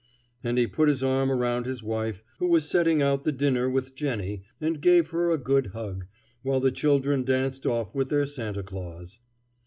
[0.43, 3.93] And he put his arm around his wife, who was setting out the dinner with
[3.93, 6.07] Jennie, and gave her a good hug,
[6.41, 9.19] while the children danced off with their Santa Claus.